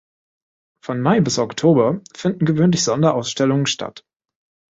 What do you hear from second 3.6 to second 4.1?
statt.